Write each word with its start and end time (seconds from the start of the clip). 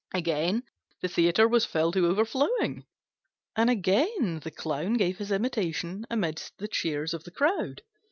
Again 0.15 0.63
the 1.03 1.07
theatre 1.07 1.47
was 1.47 1.63
filled 1.63 1.93
to 1.93 2.07
overflowing, 2.07 2.85
and 3.55 3.69
again 3.69 4.39
the 4.39 4.49
Clown 4.49 4.93
gave 4.95 5.19
his 5.19 5.29
imitation 5.31 6.07
amidst 6.09 6.57
the 6.57 6.67
cheers 6.67 7.13
of 7.13 7.23
the 7.23 7.29
crowd. 7.29 7.83